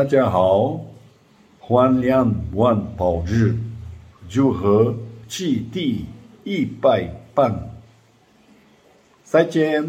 [0.00, 0.80] 大家好，
[1.58, 3.54] 欢迎万宝日，
[4.30, 4.94] 祝贺
[5.28, 6.06] 祭第
[6.42, 7.68] 一百棒，
[9.22, 9.86] 再见。